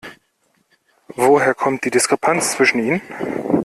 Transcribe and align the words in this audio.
Woher 1.15 1.53
kommt 1.53 1.85
die 1.85 1.91
Diskrepanz 1.91 2.53
zwischen 2.53 2.79
ihnen? 2.79 3.01